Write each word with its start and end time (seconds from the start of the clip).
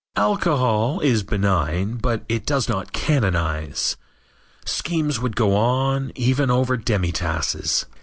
Alcohol 0.15 0.99
is 1.01 1.21
benign, 1.21 1.97
but 1.97 2.25
it 2.27 2.43
does 2.43 2.67
not 2.67 2.91
canonize. 2.91 3.97
Schemes 4.65 5.19
would 5.19 5.35
go 5.35 5.55
on 5.55 6.11
even 6.15 6.49
over 6.49 6.75
demitasses. 6.75 7.85